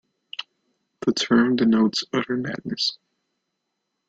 [1.01, 2.97] The term denotes utter madness.